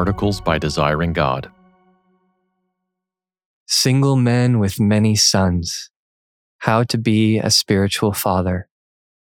Articles 0.00 0.40
by 0.40 0.56
Desiring 0.56 1.12
God. 1.12 1.50
Single 3.66 4.16
Men 4.16 4.58
with 4.58 4.80
Many 4.80 5.14
Sons 5.14 5.90
How 6.60 6.84
to 6.84 6.96
Be 6.96 7.36
a 7.36 7.50
Spiritual 7.50 8.14
Father. 8.14 8.66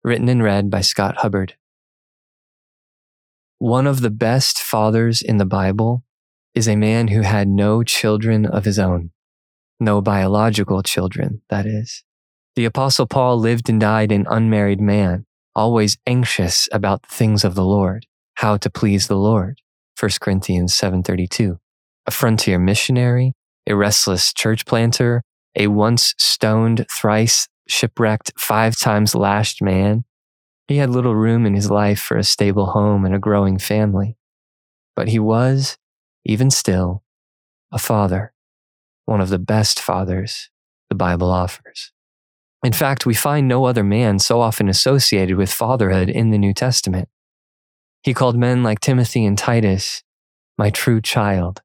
Written 0.04 0.28
and 0.28 0.41
read 0.41 0.71
by 0.71 0.82
Scott 0.82 1.18
Hubbard. 1.18 1.54
One 3.59 3.86
of 3.86 4.02
the 4.02 4.09
best 4.09 4.57
fathers 4.57 5.21
in 5.21 5.38
the 5.38 5.46
Bible 5.46 6.04
is 6.55 6.68
a 6.68 6.75
man 6.75 7.09
who 7.09 7.21
had 7.21 7.47
no 7.47 7.84
children 7.84 8.47
of 8.47 8.66
his 8.66 8.79
own. 8.79 9.11
No 9.79 10.02
biological 10.02 10.82
children, 10.82 11.43
that 11.50 11.68
is. 11.68 12.04
The 12.55 12.66
Apostle 12.66 13.05
Paul 13.05 13.38
lived 13.38 13.70
and 13.70 13.79
died 13.79 14.11
an 14.11 14.25
unmarried 14.27 14.82
man, 14.82 15.27
always 15.54 16.00
anxious 16.08 16.68
about 16.72 17.04
the 17.04 17.16
things 17.16 17.44
of 17.44 17.54
the 17.54 17.63
Lord, 17.63 18.08
how 18.38 18.58
to 18.58 18.72
please 18.72 19.08
the 19.08 19.16
Lord. 19.16 19.62
1 19.99 20.12
Corinthians 20.20 20.73
7:32. 20.73 21.58
A 22.05 22.12
frontier 22.12 22.59
missionary, 22.59 23.34
a 23.67 23.76
restless 23.76 24.34
church 24.34 24.66
planter, 24.66 25.23
a 25.55 25.68
once 25.68 26.13
stoned, 26.18 26.85
thrice 26.91 27.48
shipwrecked, 27.68 28.34
five 28.38 28.77
times 28.77 29.16
lashed 29.16 29.62
man. 29.62 30.04
He 30.68 30.77
had 30.77 30.90
little 30.90 31.16
room 31.16 31.45
in 31.45 31.54
his 31.54 31.70
life 31.70 31.99
for 31.99 32.18
a 32.18 32.23
stable 32.23 32.68
home 32.68 33.05
and 33.05 33.16
a 33.16 33.20
growing 33.20 33.58
family. 33.58 34.18
But 34.95 35.09
he 35.09 35.20
was, 35.20 35.77
even 36.26 36.49
still, 36.49 37.04
a 37.71 37.80
father, 37.80 38.34
one 39.05 39.21
of 39.21 39.30
the 39.30 39.40
best 39.40 39.80
fathers 39.80 40.49
the 40.90 40.96
Bible 40.96 41.32
offers. 41.32 41.91
In 42.63 42.73
fact, 42.73 43.05
we 43.05 43.13
find 43.13 43.48
no 43.48 43.66
other 43.66 43.84
man 43.84 44.20
so 44.20 44.41
often 44.41 44.70
associated 44.70 45.38
with 45.38 45.52
fatherhood 45.52 46.09
in 46.09 46.32
the 46.32 46.38
New 46.38 46.54
Testament. 46.54 47.09
He 48.05 48.13
called 48.13 48.37
men 48.37 48.61
like 48.61 48.81
Timothy 48.81 49.25
and 49.25 49.35
Titus, 49.35 50.03
my 50.59 50.70
true 50.70 51.01
child. 51.01 51.63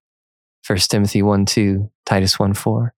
1 0.67 0.79
Timothy 0.79 1.21
1 1.21 1.45
2, 1.45 1.91
Titus 2.07 2.39
1 2.39 2.55
4. 2.55 2.95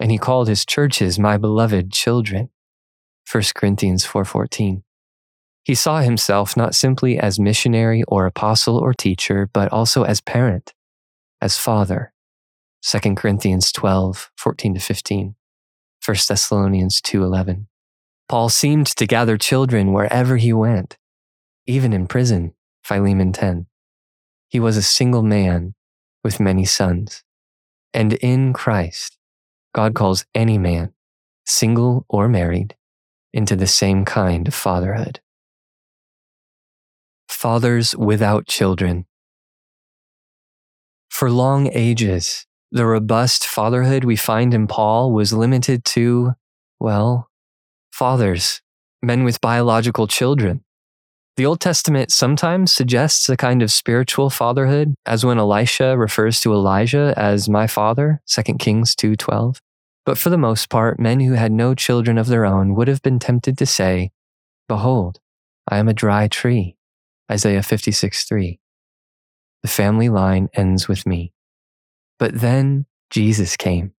And 0.00 0.10
he 0.10 0.16
called 0.16 0.48
his 0.48 0.64
churches 0.64 1.18
my 1.18 1.36
beloved 1.36 1.92
children. 1.92 2.48
1 3.30 3.44
Corinthians 3.54 4.06
4 4.06 4.24
14. 4.24 4.84
He 5.64 5.74
saw 5.74 6.00
himself 6.00 6.56
not 6.56 6.74
simply 6.74 7.18
as 7.18 7.38
missionary 7.38 8.04
or 8.08 8.24
apostle 8.24 8.78
or 8.78 8.94
teacher, 8.94 9.50
but 9.52 9.70
also 9.70 10.04
as 10.04 10.22
parent, 10.22 10.72
as 11.42 11.58
father. 11.58 12.14
2 12.80 13.16
Corinthians 13.16 13.70
12 13.70 14.30
14 14.38 14.72
to 14.72 14.80
15. 14.80 15.34
1 16.06 16.16
Thessalonians 16.26 17.02
2 17.02 17.22
11. 17.22 17.68
Paul 18.30 18.48
seemed 18.48 18.86
to 18.86 19.06
gather 19.06 19.36
children 19.36 19.92
wherever 19.92 20.38
he 20.38 20.54
went, 20.54 20.96
even 21.66 21.92
in 21.92 22.06
prison. 22.06 22.54
Philemon 22.88 23.34
10. 23.34 23.66
He 24.48 24.58
was 24.58 24.78
a 24.78 24.82
single 24.82 25.22
man 25.22 25.74
with 26.24 26.40
many 26.40 26.64
sons. 26.64 27.22
And 27.92 28.14
in 28.14 28.54
Christ, 28.54 29.18
God 29.74 29.94
calls 29.94 30.24
any 30.34 30.56
man, 30.56 30.94
single 31.44 32.06
or 32.08 32.28
married, 32.28 32.76
into 33.30 33.56
the 33.56 33.66
same 33.66 34.06
kind 34.06 34.48
of 34.48 34.54
fatherhood. 34.54 35.20
Fathers 37.28 37.94
without 37.94 38.46
children. 38.46 39.04
For 41.10 41.30
long 41.30 41.70
ages, 41.74 42.46
the 42.72 42.86
robust 42.86 43.46
fatherhood 43.46 44.04
we 44.04 44.16
find 44.16 44.54
in 44.54 44.66
Paul 44.66 45.12
was 45.12 45.34
limited 45.34 45.84
to, 45.96 46.32
well, 46.80 47.28
fathers, 47.92 48.62
men 49.02 49.24
with 49.24 49.42
biological 49.42 50.06
children. 50.06 50.64
The 51.38 51.46
Old 51.46 51.60
Testament 51.60 52.10
sometimes 52.10 52.74
suggests 52.74 53.28
a 53.28 53.36
kind 53.36 53.62
of 53.62 53.70
spiritual 53.70 54.28
fatherhood, 54.28 54.96
as 55.06 55.24
when 55.24 55.38
Elisha 55.38 55.96
refers 55.96 56.40
to 56.40 56.52
Elijah 56.52 57.14
as 57.16 57.48
my 57.48 57.68
father, 57.68 58.20
2 58.26 58.58
Kings 58.58 58.96
2:12. 58.96 59.60
But 60.04 60.18
for 60.18 60.30
the 60.30 60.36
most 60.36 60.68
part, 60.68 60.98
men 60.98 61.20
who 61.20 61.34
had 61.34 61.52
no 61.52 61.76
children 61.76 62.18
of 62.18 62.26
their 62.26 62.44
own 62.44 62.74
would 62.74 62.88
have 62.88 63.02
been 63.02 63.20
tempted 63.20 63.56
to 63.58 63.66
say, 63.66 64.10
Behold, 64.66 65.20
I 65.68 65.78
am 65.78 65.86
a 65.86 65.94
dry 65.94 66.26
tree, 66.26 66.76
Isaiah 67.30 67.62
56:3. 67.62 68.58
The 69.62 69.68
family 69.68 70.08
line 70.08 70.48
ends 70.54 70.88
with 70.88 71.06
me. 71.06 71.32
But 72.18 72.40
then 72.40 72.86
Jesus 73.10 73.56
came. 73.56 73.92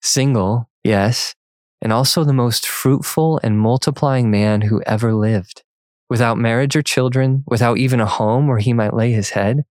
Single, 0.00 0.70
yes, 0.84 1.34
and 1.80 1.92
also 1.92 2.22
the 2.22 2.32
most 2.32 2.68
fruitful 2.68 3.40
and 3.42 3.58
multiplying 3.58 4.30
man 4.30 4.60
who 4.60 4.80
ever 4.86 5.12
lived 5.12 5.64
without 6.12 6.36
marriage 6.36 6.76
or 6.76 6.82
children, 6.82 7.42
without 7.46 7.78
even 7.78 7.98
a 7.98 8.04
home 8.04 8.46
where 8.46 8.58
he 8.58 8.74
might 8.74 8.92
lay 8.92 9.12
his 9.12 9.30
head, 9.30 9.64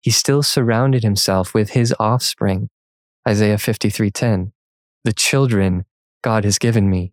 he 0.00 0.10
still 0.10 0.42
surrounded 0.42 1.04
himself 1.04 1.54
with 1.54 1.70
his 1.70 1.94
offspring. 2.00 2.68
Isaiah 3.28 3.58
53:10. 3.58 4.50
The 5.04 5.12
children 5.12 5.84
God 6.20 6.42
has 6.42 6.58
given 6.58 6.90
me. 6.90 7.12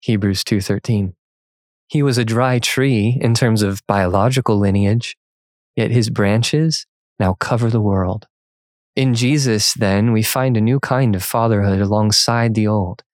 Hebrews 0.00 0.42
2:13. 0.42 1.14
He 1.86 2.02
was 2.02 2.18
a 2.18 2.24
dry 2.24 2.58
tree 2.58 3.16
in 3.20 3.32
terms 3.32 3.62
of 3.62 3.86
biological 3.86 4.58
lineage, 4.58 5.16
yet 5.76 5.92
his 5.92 6.10
branches 6.10 6.84
now 7.20 7.34
cover 7.34 7.70
the 7.70 7.86
world. 7.92 8.26
In 8.96 9.14
Jesus, 9.14 9.72
then, 9.72 10.10
we 10.10 10.24
find 10.24 10.56
a 10.56 10.68
new 10.68 10.80
kind 10.80 11.14
of 11.14 11.22
fatherhood 11.22 11.80
alongside 11.80 12.54
the 12.56 12.66
old, 12.66 13.04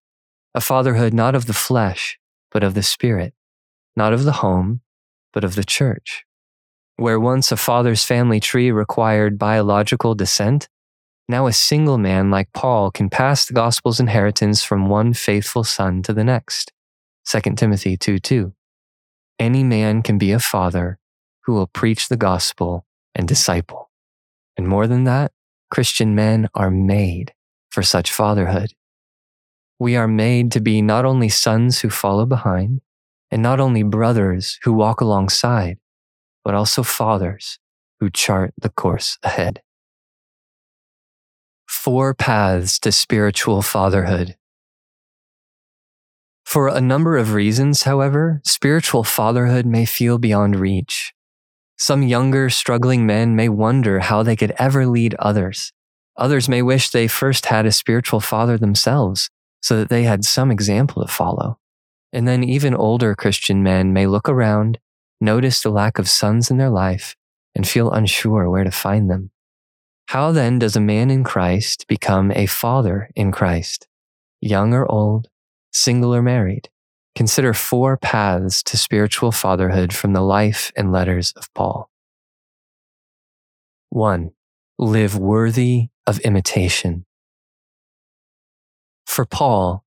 a 0.55 0.61
fatherhood 0.63 1.13
not 1.13 1.35
of 1.35 1.45
the 1.45 1.61
flesh, 1.69 2.19
but 2.51 2.65
of 2.65 2.73
the 2.73 2.83
spirit, 2.83 3.35
not 3.95 4.15
of 4.15 4.25
the 4.25 4.39
home, 4.45 4.81
but 5.33 5.45
of 5.45 5.55
the 5.55 5.65
church. 5.65 6.25
Where 6.97 7.19
once 7.19 7.51
a 7.51 7.57
father's 7.57 8.05
family 8.05 8.41
tree 8.41 8.71
required 8.71 9.39
biological 9.39 10.15
descent, 10.15 10.69
now 11.29 11.47
a 11.47 11.53
single 11.53 11.99
man 11.99 12.31
like 12.31 12.53
Paul 12.53 12.91
can 12.91 13.09
pass 13.09 13.47
the 13.47 13.55
gospel's 13.55 14.01
inheritance 14.01 14.63
from 14.63 14.89
one 14.89 15.15
faithful 15.15 15.65
son 15.65 16.03
to 16.03 16.13
the 16.13 16.25
next. 16.25 16.73
2 17.27 17.55
Timothy 17.55 17.97
2 17.97 18.19
2. 18.19 18.53
Any 19.39 19.65
man 19.65 20.03
can 20.03 20.19
be 20.19 20.33
a 20.33 20.39
father 20.39 20.99
who 21.45 21.55
will 21.55 21.67
preach 21.67 22.09
the 22.09 22.17
gospel 22.17 22.87
and 23.15 23.27
disciple. 23.27 23.91
And 24.57 24.69
more 24.69 24.87
than 24.87 25.05
that, 25.05 25.33
Christian 25.71 26.15
men 26.15 26.49
are 26.55 26.71
made 26.71 27.33
for 27.71 27.83
such 27.83 28.13
fatherhood. 28.13 28.75
We 29.79 29.97
are 29.97 30.07
made 30.07 30.53
to 30.53 30.61
be 30.61 30.83
not 30.83 31.05
only 31.05 31.29
sons 31.29 31.81
who 31.81 31.91
follow 31.91 32.27
behind, 32.27 32.83
and 33.33 33.43
not 33.43 33.59
only 33.59 33.83
brothers 33.83 34.59
who 34.63 34.75
walk 34.75 35.01
alongside, 35.01 35.79
but 36.45 36.55
also 36.55 36.83
fathers 36.83 37.59
who 37.99 38.11
chart 38.11 38.53
the 38.61 38.69
course 38.69 39.19
ahead. 39.23 39.63
Four 41.67 42.13
paths 42.13 42.79
to 42.81 42.93
spiritual 42.93 43.63
fatherhood. 43.63 44.37
For 46.45 46.69
a 46.69 46.83
number 46.83 47.17
of 47.17 47.33
reasons, 47.33 47.85
however, 47.85 48.43
spiritual 48.45 49.03
fatherhood 49.03 49.65
may 49.65 49.87
feel 49.87 50.19
beyond 50.19 50.57
reach. 50.57 51.15
Some 51.79 52.03
younger, 52.03 52.51
struggling 52.51 53.07
men 53.07 53.35
may 53.35 53.49
wonder 53.49 54.01
how 54.01 54.23
they 54.23 54.37
could 54.37 54.53
ever 54.59 54.87
lead 54.87 55.15
others. 55.15 55.73
Others 56.19 56.51
may 56.51 56.61
wish 56.61 56.91
they 56.91 57.09
first 57.09 57.47
had 57.47 57.65
a 57.65 57.73
spiritual 57.73 58.21
father 58.21 58.59
themselves 58.59 59.31
so 59.63 59.79
that 59.79 59.89
they 59.89 60.03
had 60.03 60.27
some 60.27 60.51
example 60.51 61.03
to 61.03 61.11
follow. 61.11 61.59
And 62.13 62.29
then 62.29 62.45
even 62.45 62.75
older 62.75 63.15
Christian 63.15 63.63
men 63.63 63.93
may 63.93 64.07
look 64.07 64.29
around, 64.29 64.79
notice 65.21 65.63
the 65.63 65.71
lack 65.71 65.99
of 65.99 66.09
sons 66.09 66.51
in 66.51 66.59
their 66.59 66.71
life, 66.71 67.17
and 67.55 67.67
feel 67.67 67.91
unsure 67.91 68.51
where 68.51 68.65
to 68.65 68.71
find 68.71 69.11
them. 69.11 69.31
How 70.09 70.33
then 70.33 70.59
does 70.59 70.77
a 70.77 70.81
man 70.81 71.11
in 71.11 71.25
Christ 71.25 71.87
become 71.89 72.33
a 72.33 72.47
father 72.47 73.09
in 73.17 73.33
Christ? 73.33 73.89
Young 74.41 74.75
or 74.75 74.91
old, 74.91 75.29
single 75.73 76.15
or 76.15 76.23
married? 76.23 76.69
Consider 77.15 77.53
four 77.53 77.97
paths 77.97 78.63
to 78.65 78.77
spiritual 78.77 79.33
fatherhood 79.33 79.93
from 79.93 80.13
the 80.13 80.21
life 80.21 80.73
and 80.77 80.93
letters 80.93 81.33
of 81.37 81.53
Paul. 81.55 81.91
1. 83.91 84.33
Live 84.79 85.17
worthy 85.17 85.89
of 86.07 86.19
imitation. 86.21 87.05
For 89.07 89.27
Paul, 89.27 89.85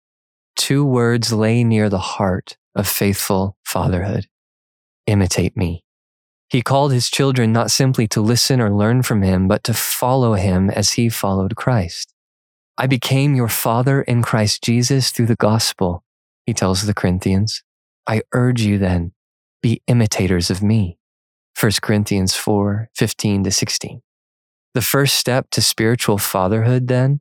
two 0.57 0.85
words 0.85 1.33
lay 1.33 1.65
near 1.65 1.89
the 1.89 1.99
heart 1.99 2.57
of 2.75 2.89
faithful 2.89 3.57
fatherhood 3.65 4.27
imitate 5.07 5.57
me. 5.57 5.85
He 6.49 6.63
called 6.63 6.93
his 6.93 7.11
children 7.11 7.53
not 7.53 7.71
simply 7.71 8.07
to 8.09 8.21
listen 8.21 8.61
or 8.61 8.71
learn 8.71 9.03
from 9.03 9.23
him, 9.23 9.49
but 9.49 9.65
to 9.65 9.75
follow 9.75 10.35
him 10.35 10.71
as 10.71 10.93
he 10.93 11.09
followed 11.09 11.57
Christ. 11.57 12.13
I 12.77 12.87
became 12.87 13.35
your 13.35 13.49
father 13.49 14.03
in 14.03 14.23
Christ 14.23 14.63
Jesus 14.63 15.11
through 15.11 15.27
the 15.27 15.37
gospel, 15.37 16.05
he 16.45 16.53
tells 16.53 16.85
the 16.85 16.95
Corinthians. 16.95 17.63
I 18.07 18.23
urge 18.33 18.63
you 18.63 18.79
then, 18.79 19.13
be 19.63 19.83
imitators 19.87 20.51
of 20.51 20.63
me. 20.63 20.99
1 21.59 21.73
Corinthians 21.81 22.35
4 22.35 22.91
15 22.95 23.45
to 23.45 23.51
16. 23.51 24.03
The 24.75 24.83
first 24.83 25.15
step 25.17 25.51
to 25.51 25.63
spiritual 25.63 26.19
fatherhood, 26.19 26.89
then, 26.89 27.21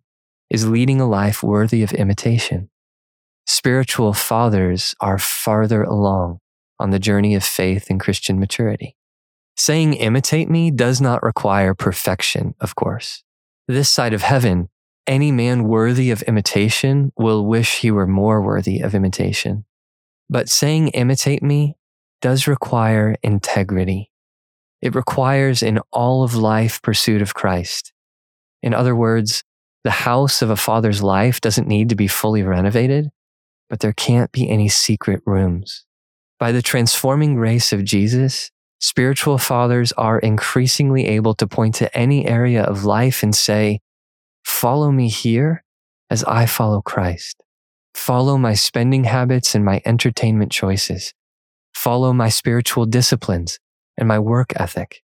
is 0.49 0.67
leading 0.67 0.99
a 0.99 1.07
life 1.07 1.43
worthy 1.43 1.83
of 1.83 1.93
imitation 1.93 2.70
spiritual 3.51 4.13
fathers 4.13 4.95
are 5.01 5.18
farther 5.18 5.83
along 5.83 6.39
on 6.80 6.92
the 6.92 7.00
journey 7.00 7.36
of 7.36 7.44
faith 7.44 7.89
and 7.89 8.00
Christian 8.00 8.39
maturity. 8.39 8.95
Saying 9.57 9.94
imitate 9.94 10.50
me 10.50 10.71
does 10.71 11.01
not 11.01 11.21
require 11.21 11.75
perfection, 11.75 12.56
of 12.62 12.75
course. 12.75 13.24
This 13.68 13.89
side 13.89 14.13
of 14.13 14.21
heaven, 14.21 14.69
any 15.06 15.33
man 15.33 15.65
worthy 15.65 16.12
of 16.12 16.21
imitation 16.24 17.12
will 17.18 17.45
wish 17.45 17.80
he 17.80 17.92
were 17.92 18.07
more 18.07 18.42
worthy 18.42 18.80
of 18.80 18.95
imitation. 18.95 19.65
But 20.30 20.48
saying 20.48 20.88
imitate 20.89 21.44
me 21.44 21.75
does 22.21 22.48
require 22.48 23.18
integrity. 23.21 24.12
It 24.81 24.95
requires 24.95 25.62
in 25.62 25.80
all 25.92 26.24
of 26.24 26.36
life 26.36 26.81
pursuit 26.81 27.21
of 27.21 27.33
Christ. 27.33 27.92
In 28.63 28.74
other 28.74 28.95
words, 28.95 29.44
the 29.83 29.92
house 29.92 30.42
of 30.42 30.50
a 30.50 30.56
father's 30.56 31.03
life 31.03 31.42
doesn't 31.42 31.68
need 31.68 31.89
to 31.89 31.95
be 31.95 32.07
fully 32.07 32.44
renovated, 32.44 33.09
but 33.71 33.79
there 33.79 33.94
can't 33.94 34.33
be 34.33 34.50
any 34.50 34.68
secret 34.68 35.21
rooms. 35.25 35.85
By 36.38 36.51
the 36.51 36.62
transforming 36.62 37.35
grace 37.35 37.71
of 37.71 37.85
Jesus, 37.85 38.51
spiritual 38.81 39.38
fathers 39.38 39.94
are 39.94 40.19
increasingly 40.19 41.07
able 41.07 41.33
to 41.35 41.47
point 41.47 41.75
to 41.75 41.97
any 41.97 42.25
area 42.25 42.63
of 42.63 42.83
life 42.83 43.23
and 43.23 43.33
say, 43.33 43.79
Follow 44.44 44.91
me 44.91 45.07
here 45.07 45.63
as 46.09 46.21
I 46.25 46.47
follow 46.47 46.81
Christ. 46.81 47.41
Follow 47.94 48.38
my 48.38 48.56
spending 48.56 49.06
habits 49.06 49.56
and 49.56 49.63
my 49.63 49.81
entertainment 49.85 50.51
choices. 50.51 51.13
Follow 51.74 52.12
my 52.12 52.27
spiritual 52.27 52.85
disciplines 52.85 53.57
and 53.97 54.06
my 54.06 54.19
work 54.19 54.51
ethic. 54.57 55.01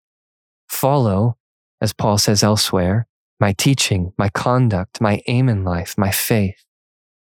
Follow, 0.67 1.37
as 1.79 1.93
Paul 1.93 2.17
says 2.17 2.41
elsewhere, 2.41 3.05
my 3.39 3.53
teaching, 3.53 4.13
my 4.17 4.29
conduct, 4.29 4.99
my 4.99 5.21
aim 5.27 5.49
in 5.49 5.63
life, 5.63 5.95
my 5.99 6.09
faith. 6.09 6.65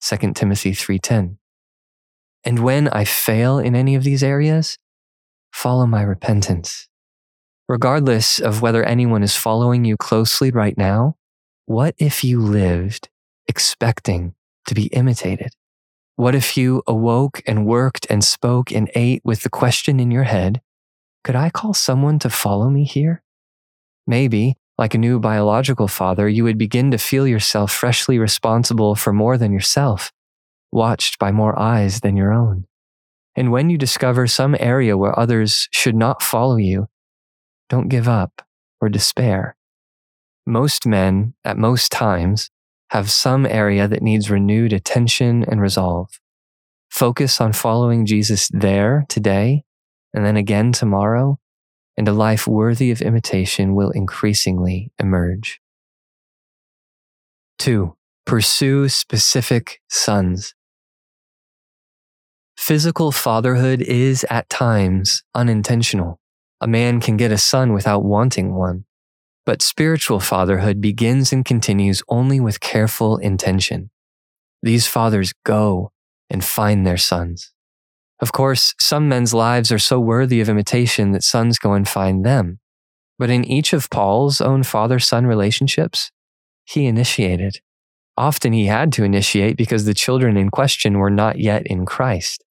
2 0.04 0.34
Timothy 0.34 0.72
3:10. 0.72 1.38
And 2.44 2.58
when 2.58 2.88
I 2.88 3.04
fail 3.04 3.58
in 3.58 3.74
any 3.74 3.94
of 3.94 4.04
these 4.04 4.22
areas, 4.22 4.76
follow 5.50 5.86
my 5.86 6.02
repentance. 6.02 6.88
Regardless 7.70 8.38
of 8.38 8.60
whether 8.60 8.84
anyone 8.84 9.22
is 9.22 9.34
following 9.34 9.86
you 9.86 9.96
closely 9.96 10.50
right 10.50 10.76
now, 10.76 11.16
what 11.64 11.94
if 11.96 12.22
you 12.22 12.38
lived 12.38 13.08
expecting 13.48 14.34
to 14.66 14.74
be 14.74 14.88
imitated? 14.88 15.54
What 16.16 16.34
if 16.34 16.54
you 16.54 16.82
awoke 16.86 17.40
and 17.46 17.64
worked 17.64 18.06
and 18.10 18.22
spoke 18.22 18.70
and 18.70 18.90
ate 18.94 19.22
with 19.24 19.42
the 19.42 19.48
question 19.48 19.98
in 19.98 20.10
your 20.10 20.24
head, 20.24 20.60
could 21.22 21.34
I 21.34 21.48
call 21.48 21.72
someone 21.72 22.18
to 22.18 22.28
follow 22.28 22.68
me 22.68 22.84
here? 22.84 23.22
Maybe, 24.06 24.58
like 24.76 24.94
a 24.94 24.98
new 24.98 25.20
biological 25.20 25.88
father, 25.88 26.28
you 26.28 26.44
would 26.44 26.58
begin 26.58 26.90
to 26.90 26.98
feel 26.98 27.26
yourself 27.26 27.72
freshly 27.72 28.18
responsible 28.18 28.94
for 28.94 29.12
more 29.12 29.38
than 29.38 29.52
yourself, 29.52 30.12
watched 30.72 31.18
by 31.18 31.30
more 31.30 31.58
eyes 31.58 32.00
than 32.00 32.16
your 32.16 32.32
own. 32.32 32.66
And 33.36 33.50
when 33.50 33.70
you 33.70 33.78
discover 33.78 34.26
some 34.26 34.56
area 34.58 34.96
where 34.96 35.18
others 35.18 35.68
should 35.72 35.94
not 35.94 36.22
follow 36.22 36.56
you, 36.56 36.88
don't 37.68 37.88
give 37.88 38.08
up 38.08 38.42
or 38.80 38.88
despair. 38.88 39.56
Most 40.46 40.86
men, 40.86 41.34
at 41.44 41.56
most 41.56 41.90
times, 41.90 42.50
have 42.90 43.10
some 43.10 43.46
area 43.46 43.88
that 43.88 44.02
needs 44.02 44.30
renewed 44.30 44.72
attention 44.72 45.44
and 45.44 45.60
resolve. 45.60 46.20
Focus 46.90 47.40
on 47.40 47.52
following 47.52 48.06
Jesus 48.06 48.48
there 48.52 49.04
today 49.08 49.64
and 50.12 50.24
then 50.24 50.36
again 50.36 50.70
tomorrow, 50.70 51.38
and 51.96 52.08
a 52.08 52.12
life 52.12 52.46
worthy 52.46 52.90
of 52.90 53.00
imitation 53.00 53.74
will 53.74 53.90
increasingly 53.90 54.92
emerge. 54.98 55.60
Two, 57.58 57.96
pursue 58.26 58.88
specific 58.88 59.80
sons. 59.88 60.54
Physical 62.56 63.12
fatherhood 63.12 63.82
is 63.82 64.24
at 64.30 64.48
times 64.48 65.22
unintentional. 65.34 66.20
A 66.60 66.66
man 66.66 67.00
can 67.00 67.16
get 67.16 67.32
a 67.32 67.38
son 67.38 67.72
without 67.72 68.04
wanting 68.04 68.54
one. 68.54 68.84
But 69.46 69.60
spiritual 69.60 70.20
fatherhood 70.20 70.80
begins 70.80 71.32
and 71.32 71.44
continues 71.44 72.02
only 72.08 72.40
with 72.40 72.60
careful 72.60 73.18
intention. 73.18 73.90
These 74.62 74.86
fathers 74.86 75.34
go 75.44 75.92
and 76.30 76.42
find 76.42 76.86
their 76.86 76.96
sons. 76.96 77.53
Of 78.20 78.32
course, 78.32 78.74
some 78.80 79.08
men's 79.08 79.34
lives 79.34 79.72
are 79.72 79.78
so 79.78 79.98
worthy 79.98 80.40
of 80.40 80.48
imitation 80.48 81.12
that 81.12 81.22
sons 81.22 81.58
go 81.58 81.72
and 81.72 81.88
find 81.88 82.24
them. 82.24 82.60
But 83.18 83.30
in 83.30 83.44
each 83.44 83.72
of 83.72 83.90
Paul's 83.90 84.40
own 84.40 84.62
father 84.62 84.98
son 84.98 85.26
relationships, 85.26 86.10
he 86.64 86.86
initiated. 86.86 87.60
Often 88.16 88.52
he 88.52 88.66
had 88.66 88.92
to 88.92 89.04
initiate 89.04 89.56
because 89.56 89.84
the 89.84 89.94
children 89.94 90.36
in 90.36 90.50
question 90.50 90.98
were 90.98 91.10
not 91.10 91.38
yet 91.38 91.66
in 91.66 91.84
Christ. 91.84 92.44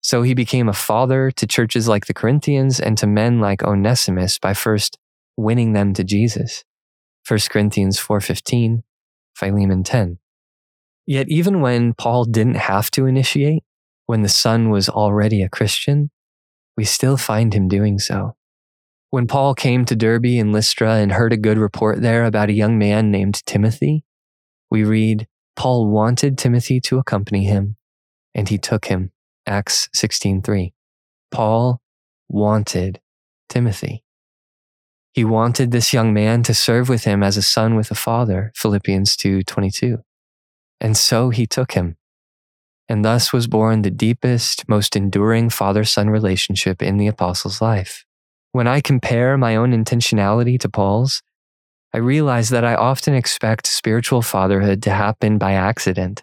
So 0.00 0.22
he 0.22 0.34
became 0.34 0.68
a 0.68 0.72
father 0.72 1.30
to 1.30 1.46
churches 1.46 1.86
like 1.86 2.06
the 2.06 2.14
Corinthians 2.14 2.80
and 2.80 2.98
to 2.98 3.06
men 3.06 3.40
like 3.40 3.62
Onesimus 3.62 4.38
by 4.38 4.54
first 4.54 4.98
winning 5.36 5.74
them 5.74 5.94
to 5.94 6.02
Jesus. 6.02 6.64
1 7.26 7.38
Corinthians 7.50 8.00
4:15, 8.00 8.82
Philemon 9.34 9.84
10. 9.84 10.18
Yet 11.06 11.28
even 11.28 11.60
when 11.60 11.94
Paul 11.94 12.24
didn't 12.24 12.56
have 12.56 12.90
to 12.92 13.06
initiate, 13.06 13.62
when 14.06 14.22
the 14.22 14.28
son 14.28 14.70
was 14.70 14.88
already 14.88 15.42
a 15.42 15.48
Christian, 15.48 16.10
we 16.76 16.84
still 16.84 17.16
find 17.16 17.54
him 17.54 17.68
doing 17.68 17.98
so. 17.98 18.36
When 19.10 19.26
Paul 19.26 19.54
came 19.54 19.84
to 19.84 19.96
Derbe 19.96 20.38
and 20.38 20.52
Lystra 20.52 20.94
and 20.94 21.12
heard 21.12 21.32
a 21.32 21.36
good 21.36 21.58
report 21.58 22.00
there 22.00 22.24
about 22.24 22.48
a 22.48 22.54
young 22.54 22.78
man 22.78 23.10
named 23.10 23.44
Timothy, 23.44 24.04
we 24.70 24.84
read, 24.84 25.26
Paul 25.54 25.88
wanted 25.88 26.38
Timothy 26.38 26.80
to 26.80 26.98
accompany 26.98 27.44
him, 27.44 27.76
and 28.34 28.48
he 28.48 28.56
took 28.56 28.86
him. 28.86 29.12
Acts 29.46 29.88
16:3. 29.94 30.72
Paul 31.30 31.82
wanted 32.28 33.00
Timothy. 33.48 34.04
He 35.12 35.24
wanted 35.24 35.72
this 35.72 35.92
young 35.92 36.14
man 36.14 36.42
to 36.44 36.54
serve 36.54 36.88
with 36.88 37.04
him 37.04 37.22
as 37.22 37.36
a 37.36 37.42
son 37.42 37.74
with 37.74 37.90
a 37.90 37.94
father, 37.94 38.50
Philippians 38.56 39.14
2:22. 39.16 40.02
And 40.80 40.96
so 40.96 41.28
he 41.28 41.46
took 41.46 41.72
him. 41.72 41.96
And 42.88 43.04
thus 43.04 43.32
was 43.32 43.46
born 43.46 43.82
the 43.82 43.90
deepest, 43.90 44.68
most 44.68 44.96
enduring 44.96 45.50
father-son 45.50 46.10
relationship 46.10 46.82
in 46.82 46.96
the 46.98 47.06
apostle's 47.06 47.60
life. 47.60 48.04
When 48.52 48.66
I 48.66 48.80
compare 48.80 49.38
my 49.38 49.56
own 49.56 49.72
intentionality 49.72 50.58
to 50.60 50.68
Paul's, 50.68 51.22
I 51.94 51.98
realize 51.98 52.50
that 52.50 52.64
I 52.64 52.74
often 52.74 53.14
expect 53.14 53.66
spiritual 53.66 54.22
fatherhood 54.22 54.82
to 54.82 54.90
happen 54.90 55.38
by 55.38 55.52
accident. 55.52 56.22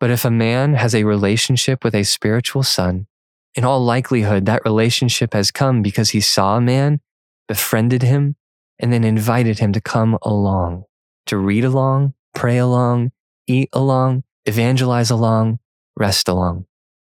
But 0.00 0.10
if 0.10 0.24
a 0.24 0.30
man 0.30 0.74
has 0.74 0.94
a 0.94 1.04
relationship 1.04 1.84
with 1.84 1.94
a 1.94 2.04
spiritual 2.04 2.62
son, 2.62 3.06
in 3.54 3.64
all 3.64 3.82
likelihood, 3.82 4.46
that 4.46 4.64
relationship 4.64 5.32
has 5.32 5.50
come 5.50 5.80
because 5.80 6.10
he 6.10 6.20
saw 6.20 6.56
a 6.56 6.60
man 6.60 7.00
befriended 7.48 8.02
him, 8.02 8.36
and 8.78 8.92
then 8.92 9.04
invited 9.04 9.60
him 9.60 9.72
to 9.72 9.80
come 9.80 10.18
along, 10.22 10.84
to 11.26 11.36
read 11.36 11.64
along, 11.64 12.14
pray 12.34 12.58
along, 12.58 13.12
eat 13.46 13.68
along, 13.72 14.24
evangelize 14.46 15.10
along, 15.10 15.58
rest 15.96 16.28
along. 16.28 16.66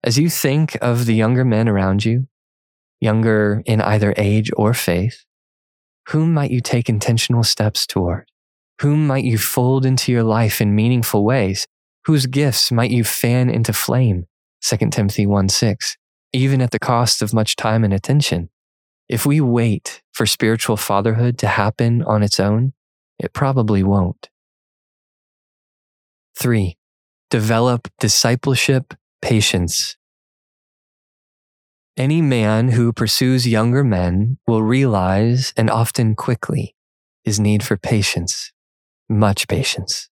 As 0.03 0.19
you 0.19 0.29
think 0.29 0.77
of 0.83 1.07
the 1.07 1.15
younger 1.15 1.45
men 1.45 1.69
around 1.69 2.05
you, 2.05 2.29
younger 3.01 3.63
in 3.65 3.81
either 3.81 4.15
age 4.17 4.51
or 4.57 4.75
faith, 4.75 5.25
whom 6.09 6.35
might 6.35 6.51
you 6.51 6.61
take 6.61 6.89
intentional 6.89 7.45
steps 7.45 7.87
toward? 7.87 8.27
Whom 8.81 9.07
might 9.07 9.25
you 9.25 9.39
fold 9.39 9.87
into 9.87 10.13
your 10.13 10.25
life 10.25 10.61
in 10.61 10.75
meaningful 10.75 11.25
ways? 11.25 11.67
Whose 12.07 12.27
gifts 12.27 12.71
might 12.71 12.91
you 12.91 13.05
fan 13.05 13.49
into 13.49 13.73
flame? 13.73 14.27
2 14.63 14.77
Timothy 14.91 15.27
1 15.27 15.49
6, 15.49 15.97
even 16.33 16.61
at 16.61 16.71
the 16.71 16.79
cost 16.79 17.23
of 17.23 17.33
much 17.33 17.57
time 17.57 17.85
and 17.85 17.95
attention. 17.95 18.51
If 19.09 19.27
we 19.27 19.41
wait 19.41 20.03
for 20.13 20.27
spiritual 20.27 20.77
fatherhood 20.77 21.39
to 21.39 21.47
happen 21.47 22.03
on 22.03 22.23
its 22.23 22.41
own, 22.41 22.73
it 23.19 23.33
probably 23.33 23.83
won't. 23.83 24.29
Three, 26.37 26.77
develop 27.35 27.89
discipleship 27.99 28.95
patience. 29.21 29.97
Any 31.97 32.23
man 32.23 32.69
who 32.69 32.93
pursues 32.93 33.45
younger 33.45 33.83
men 33.83 34.39
will 34.47 34.63
realize, 34.63 35.53
and 35.57 35.69
often 35.69 36.15
quickly, 36.15 36.77
his 37.25 37.41
need 37.41 37.65
for 37.65 37.77
patience, 37.77 38.53
much 39.09 39.49
patience. 39.49 40.09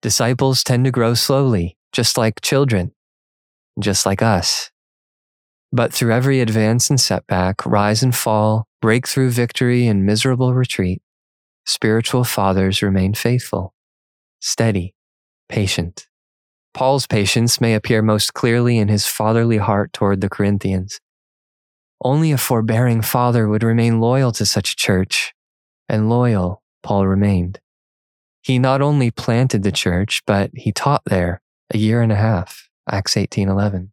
Disciples 0.00 0.64
tend 0.64 0.86
to 0.86 0.90
grow 0.90 1.12
slowly, 1.12 1.76
just 1.92 2.16
like 2.16 2.40
children, 2.40 2.92
just 3.78 4.06
like 4.06 4.22
us. 4.22 4.70
But 5.70 5.92
through 5.92 6.14
every 6.14 6.40
advance 6.40 6.88
and 6.88 6.98
setback, 6.98 7.66
rise 7.66 8.02
and 8.02 8.16
fall, 8.16 8.64
breakthrough 8.80 9.28
victory 9.28 9.86
and 9.86 10.06
miserable 10.06 10.54
retreat, 10.54 11.02
spiritual 11.66 12.24
fathers 12.24 12.80
remain 12.80 13.12
faithful, 13.12 13.74
steady, 14.40 14.94
patient. 15.50 16.06
Paul's 16.74 17.06
patience 17.06 17.60
may 17.60 17.74
appear 17.74 18.02
most 18.02 18.34
clearly 18.34 18.78
in 18.78 18.88
his 18.88 19.06
fatherly 19.06 19.58
heart 19.58 19.92
toward 19.92 20.20
the 20.20 20.28
Corinthians. 20.28 21.00
Only 22.02 22.30
a 22.30 22.38
forbearing 22.38 23.02
father 23.02 23.48
would 23.48 23.62
remain 23.62 24.00
loyal 24.00 24.30
to 24.32 24.46
such 24.46 24.72
a 24.72 24.76
church, 24.76 25.34
and 25.88 26.08
loyal 26.08 26.62
Paul 26.82 27.06
remained. 27.06 27.60
He 28.42 28.58
not 28.58 28.80
only 28.80 29.10
planted 29.10 29.62
the 29.62 29.72
church, 29.72 30.22
but 30.26 30.50
he 30.54 30.72
taught 30.72 31.02
there 31.06 31.42
a 31.72 31.78
year 31.78 32.00
and 32.00 32.12
a 32.12 32.16
half, 32.16 32.68
Acts 32.90 33.16
18:11. 33.16 33.90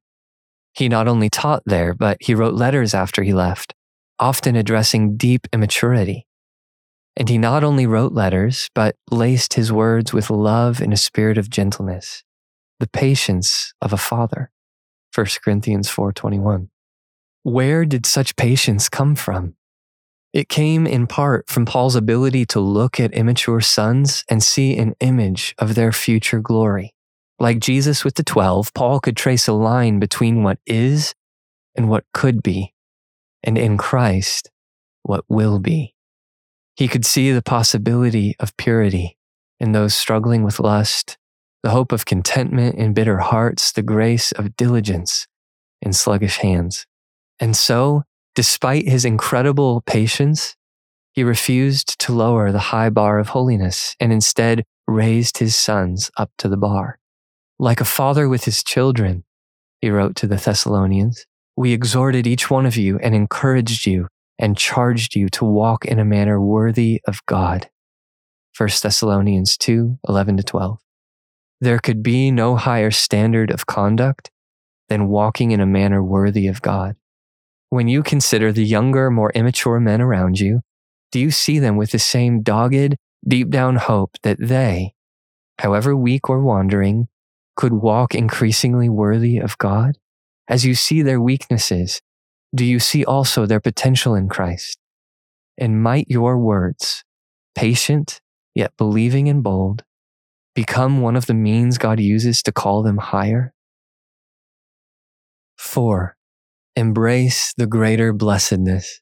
He 0.73 0.87
not 0.87 1.07
only 1.07 1.29
taught 1.29 1.63
there, 1.65 1.93
but 1.93 2.17
he 2.21 2.35
wrote 2.35 2.53
letters 2.53 2.93
after 2.93 3.23
he 3.23 3.33
left, 3.33 3.73
often 4.19 4.55
addressing 4.55 5.17
deep 5.17 5.47
immaturity. 5.51 6.27
And 7.17 7.29
he 7.29 7.37
not 7.37 7.63
only 7.63 7.87
wrote 7.87 8.11
letters, 8.11 8.69
but 8.75 8.95
laced 9.09 9.53
his 9.53 9.71
words 9.71 10.13
with 10.13 10.29
love 10.29 10.81
and 10.81 10.93
a 10.93 10.97
spirit 10.97 11.37
of 11.37 11.49
gentleness, 11.49 12.23
the 12.79 12.87
patience 12.87 13.73
of 13.81 13.93
a 13.93 13.97
father. 13.97 14.51
1 15.13 15.41
Corinthians 15.43 15.89
4:21. 15.89 16.69
Where 17.43 17.85
did 17.85 18.05
such 18.05 18.35
patience 18.35 18.89
come 18.89 19.15
from? 19.15 19.55
It 20.33 20.49
came 20.49 20.85
in 20.85 21.07
part 21.07 21.47
from 21.47 21.65
Paul's 21.65 21.95
ability 21.95 22.45
to 22.47 22.59
look 22.59 22.99
at 22.99 23.13
immature 23.13 23.61
sons 23.61 24.25
and 24.29 24.43
see 24.43 24.75
an 24.77 24.95
image 24.99 25.55
of 25.57 25.75
their 25.75 25.93
future 25.93 26.41
glory. 26.41 26.93
Like 27.39 27.59
Jesus 27.59 28.03
with 28.03 28.15
the 28.15 28.23
12, 28.23 28.73
Paul 28.73 28.99
could 28.99 29.15
trace 29.15 29.47
a 29.47 29.53
line 29.53 29.99
between 29.99 30.43
what 30.43 30.59
is 30.65 31.15
and 31.75 31.89
what 31.89 32.05
could 32.13 32.43
be, 32.43 32.73
and 33.43 33.57
in 33.57 33.77
Christ, 33.77 34.51
what 35.03 35.23
will 35.29 35.59
be. 35.59 35.95
He 36.75 36.87
could 36.87 37.05
see 37.05 37.31
the 37.31 37.41
possibility 37.41 38.35
of 38.39 38.57
purity 38.57 39.17
in 39.59 39.71
those 39.71 39.93
struggling 39.93 40.43
with 40.43 40.59
lust, 40.59 41.17
the 41.65 41.71
hope 41.71 41.91
of 41.91 42.05
contentment 42.05 42.75
in 42.75 42.93
bitter 42.93 43.17
hearts, 43.17 43.71
the 43.71 43.81
grace 43.81 44.31
of 44.33 44.55
diligence 44.55 45.25
in 45.81 45.91
sluggish 45.91 46.37
hands. 46.37 46.85
And 47.39 47.55
so, 47.55 48.03
despite 48.35 48.87
his 48.87 49.03
incredible 49.03 49.81
patience, 49.87 50.55
he 51.13 51.23
refused 51.23 51.97
to 52.01 52.13
lower 52.13 52.51
the 52.51 52.69
high 52.69 52.91
bar 52.91 53.17
of 53.17 53.29
holiness 53.29 53.95
and 53.99 54.13
instead 54.13 54.63
raised 54.87 55.39
his 55.39 55.55
sons 55.55 56.11
up 56.17 56.29
to 56.37 56.47
the 56.47 56.55
bar. 56.55 56.99
Like 57.57 57.81
a 57.81 57.85
father 57.85 58.29
with 58.29 58.43
his 58.43 58.63
children, 58.63 59.23
he 59.81 59.89
wrote 59.89 60.15
to 60.17 60.27
the 60.27 60.35
Thessalonians, 60.35 61.25
we 61.57 61.73
exhorted 61.73 62.27
each 62.27 62.47
one 62.47 62.67
of 62.67 62.77
you 62.77 62.99
and 62.99 63.15
encouraged 63.15 63.87
you 63.87 64.07
and 64.37 64.55
charged 64.55 65.15
you 65.15 65.29
to 65.29 65.43
walk 65.43 65.83
in 65.83 65.97
a 65.97 66.05
manner 66.05 66.39
worthy 66.39 67.01
of 67.07 67.25
God. 67.25 67.71
1 68.55 68.69
Thessalonians 68.83 69.57
2 69.57 69.97
11 70.07 70.37
to 70.37 70.43
12. 70.43 70.84
There 71.61 71.79
could 71.79 72.03
be 72.03 72.31
no 72.31 72.55
higher 72.55 72.91
standard 72.91 73.49
of 73.51 73.65
conduct 73.65 74.31
than 74.89 75.07
walking 75.07 75.51
in 75.51 75.59
a 75.59 75.65
manner 75.65 76.03
worthy 76.03 76.47
of 76.47 76.61
God. 76.61 76.95
When 77.69 77.87
you 77.87 78.03
consider 78.03 78.51
the 78.51 78.65
younger, 78.65 79.09
more 79.09 79.31
immature 79.33 79.79
men 79.79 80.01
around 80.01 80.39
you, 80.39 80.61
do 81.11 81.19
you 81.19 81.31
see 81.31 81.59
them 81.59 81.77
with 81.77 81.91
the 81.91 81.99
same 81.99 82.41
dogged, 82.41 82.95
deep 83.27 83.49
down 83.49 83.77
hope 83.77 84.11
that 84.23 84.37
they, 84.39 84.93
however 85.59 85.95
weak 85.95 86.29
or 86.29 86.41
wandering, 86.41 87.07
could 87.55 87.73
walk 87.73 88.13
increasingly 88.13 88.89
worthy 88.89 89.37
of 89.37 89.57
God? 89.57 89.97
As 90.47 90.65
you 90.65 90.75
see 90.75 91.01
their 91.01 91.21
weaknesses, 91.21 92.01
do 92.53 92.63
you 92.63 92.79
see 92.79 93.03
also 93.03 93.45
their 93.45 93.59
potential 93.59 94.13
in 94.13 94.29
Christ? 94.29 94.77
And 95.57 95.81
might 95.81 96.09
your 96.09 96.37
words, 96.37 97.03
patient 97.55 98.21
yet 98.53 98.73
believing 98.77 99.27
and 99.27 99.41
bold, 99.41 99.83
become 100.55 101.01
one 101.01 101.15
of 101.15 101.27
the 101.27 101.33
means 101.33 101.77
God 101.77 101.99
uses 101.99 102.41
to 102.43 102.51
call 102.51 102.81
them 102.81 102.97
higher? 102.97 103.53
Four, 105.57 106.15
embrace 106.75 107.53
the 107.55 107.67
greater 107.67 108.13
blessedness. 108.13 109.01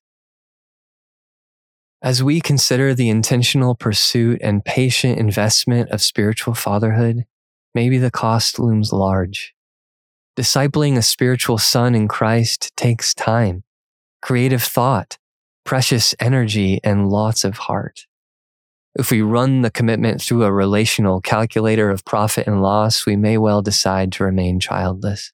As 2.01 2.21
we 2.21 2.41
consider 2.41 2.93
the 2.93 3.09
intentional 3.09 3.75
pursuit 3.75 4.39
and 4.43 4.65
patient 4.65 5.17
investment 5.17 5.89
of 5.89 6.01
spiritual 6.01 6.53
fatherhood, 6.53 7.23
maybe 7.73 7.97
the 7.97 8.11
cost 8.11 8.59
looms 8.59 8.91
large. 8.91 9.53
Discipling 10.35 10.97
a 10.97 11.01
spiritual 11.01 11.57
son 11.57 11.95
in 11.95 12.07
Christ 12.07 12.75
takes 12.75 13.13
time, 13.13 13.63
creative 14.21 14.63
thought, 14.63 15.17
precious 15.63 16.13
energy, 16.19 16.79
and 16.83 17.07
lots 17.07 17.43
of 17.43 17.57
heart. 17.57 18.05
If 18.95 19.09
we 19.09 19.21
run 19.21 19.61
the 19.61 19.71
commitment 19.71 20.21
through 20.21 20.43
a 20.43 20.53
relational 20.53 21.19
calculator 21.19 21.89
of 21.89 22.05
profit 22.05 22.45
and 22.45 22.61
loss, 22.61 23.05
we 23.05 23.15
may 23.15 23.37
well 23.37 23.61
decide 23.61 24.11
to 24.13 24.23
remain 24.23 24.59
childless. 24.59 25.31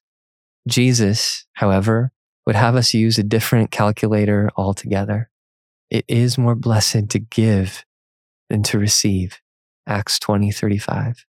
Jesus, 0.66 1.46
however, 1.54 2.12
would 2.46 2.56
have 2.56 2.74
us 2.74 2.94
use 2.94 3.18
a 3.18 3.22
different 3.22 3.70
calculator 3.70 4.50
altogether. 4.56 5.30
It 5.90 6.04
is 6.08 6.38
more 6.38 6.54
blessed 6.54 7.10
to 7.10 7.18
give 7.18 7.84
than 8.48 8.62
to 8.64 8.78
receive. 8.78 9.40
Acts 9.86 10.18
20, 10.18 10.50
35. 10.50 11.26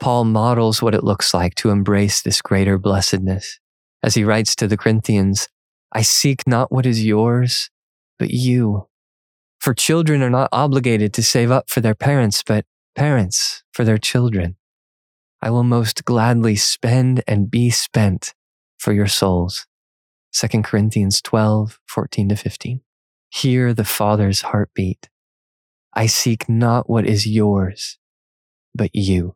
Paul 0.00 0.24
models 0.24 0.80
what 0.80 0.94
it 0.94 1.04
looks 1.04 1.34
like 1.34 1.54
to 1.56 1.70
embrace 1.70 2.22
this 2.22 2.40
greater 2.40 2.78
blessedness. 2.78 3.60
As 4.02 4.14
he 4.14 4.24
writes 4.24 4.54
to 4.56 4.68
the 4.68 4.76
Corinthians, 4.76 5.48
I 5.92 6.02
seek 6.02 6.46
not 6.46 6.70
what 6.70 6.86
is 6.86 7.04
yours, 7.04 7.70
but 8.18 8.30
you. 8.30 8.88
For 9.66 9.74
children 9.74 10.22
are 10.22 10.30
not 10.30 10.48
obligated 10.52 11.12
to 11.14 11.24
save 11.24 11.50
up 11.50 11.68
for 11.68 11.80
their 11.80 11.96
parents, 11.96 12.40
but 12.40 12.64
parents 12.94 13.64
for 13.72 13.82
their 13.82 13.98
children. 13.98 14.54
I 15.42 15.50
will 15.50 15.64
most 15.64 16.04
gladly 16.04 16.54
spend 16.54 17.24
and 17.26 17.50
be 17.50 17.70
spent 17.70 18.32
for 18.78 18.92
your 18.92 19.08
souls. 19.08 19.66
2 20.34 20.62
Corinthians 20.62 21.20
12, 21.20 21.80
14 21.88 22.28
to 22.28 22.36
15. 22.36 22.80
Hear 23.30 23.74
the 23.74 23.84
Father's 23.84 24.42
heartbeat. 24.42 25.08
I 25.92 26.06
seek 26.06 26.48
not 26.48 26.88
what 26.88 27.04
is 27.04 27.26
yours, 27.26 27.98
but 28.72 28.94
you. 28.94 29.34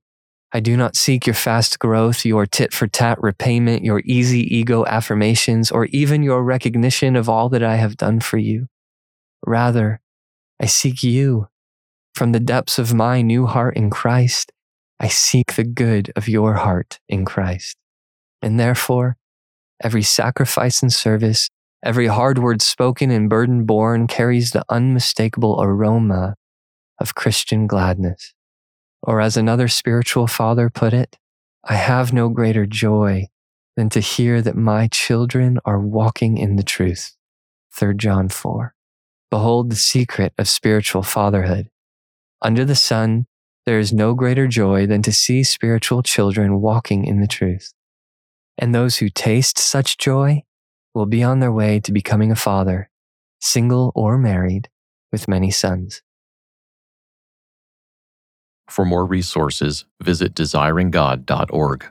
I 0.53 0.61
do 0.61 0.77
not 0.77 0.95
seek 0.95 1.27
your 1.27 1.35
fast 1.35 1.81
growth, 1.81 2.25
your 2.25 2.47
tit 2.47 2.73
for 2.73 2.87
tat 2.87 3.21
repayment, 3.21 3.83
your 3.83 4.01
easy 4.05 4.43
ego 4.57 4.85
affirmations, 4.87 5.73
or 5.73 5.87
even 5.87 6.23
your 6.23 6.45
recognition 6.45 7.17
of 7.17 7.29
all 7.29 7.49
that 7.49 7.65
I 7.65 7.79
have 7.79 7.97
done 7.97 8.21
for 8.21 8.39
you. 8.39 8.69
Rather, 9.45 10.01
I 10.61 10.67
seek 10.67 11.03
you. 11.03 11.49
From 12.15 12.33
the 12.33 12.41
depths 12.41 12.79
of 12.79 12.93
my 12.93 13.23
new 13.23 13.47
heart 13.47 13.77
in 13.77 13.89
Christ, 13.89 14.53
I 14.99 15.09
seek 15.09 15.55
the 15.55 15.65
good 15.65 16.13
of 16.15 16.29
your 16.29 16.55
heart 16.55 17.01
in 17.09 17.25
Christ. 17.25 17.79
And 18.43 18.61
therefore, 18.61 19.17
every 19.83 20.03
sacrifice 20.03 20.83
and 20.83 20.93
service, 20.93 21.49
every 21.83 22.09
hard 22.09 22.39
word 22.39 22.61
spoken 22.61 23.11
and 23.11 23.31
burden 23.31 23.65
borne 23.65 24.07
carries 24.07 24.51
the 24.51 24.65
unmistakable 24.69 25.59
aroma 25.63 26.35
of 27.01 27.15
Christian 27.15 27.67
gladness. 27.67 28.35
Or 29.03 29.23
as 29.23 29.39
another 29.39 29.69
spiritual 29.69 30.27
father 30.27 30.69
put 30.69 30.93
it, 30.93 31.17
I 31.65 31.75
have 31.75 32.13
no 32.13 32.29
greater 32.29 32.67
joy 32.67 33.29
than 33.77 33.89
to 33.91 34.01
hear 34.01 34.43
that 34.43 34.57
my 34.57 34.89
children 34.89 35.59
are 35.65 35.81
walking 35.81 36.37
in 36.37 36.57
the 36.57 36.63
truth. 36.63 37.17
3 37.75 37.95
John 37.97 38.29
4. 38.29 38.75
Behold 39.31 39.71
the 39.71 39.77
secret 39.77 40.33
of 40.39 40.49
spiritual 40.49 41.03
fatherhood. 41.03 41.71
Under 42.43 42.65
the 42.65 42.75
sun, 42.75 43.27
there 43.67 43.79
is 43.79 43.93
no 43.93 44.15
greater 44.15 44.49
joy 44.49 44.87
than 44.87 45.03
to 45.03 45.13
see 45.13 45.45
spiritual 45.45 46.03
children 46.03 46.61
walking 46.61 47.05
in 47.05 47.21
the 47.21 47.29
truth. 47.29 47.73
And 48.59 48.75
those 48.75 48.97
who 48.97 49.09
taste 49.09 49.59
such 49.59 49.99
joy 49.99 50.43
will 50.95 51.07
be 51.07 51.23
on 51.23 51.39
their 51.41 51.53
way 51.53 51.81
to 51.81 51.93
becoming 51.93 52.33
a 52.33 52.37
father, 52.37 52.91
single 53.41 53.93
or 53.95 54.19
married, 54.19 54.69
with 55.13 55.29
many 55.29 55.51
sons. 55.51 56.03
For 58.69 58.85
more 58.85 59.05
resources, 59.05 59.85
visit 60.01 60.35
desiringgod.org. 60.35 61.87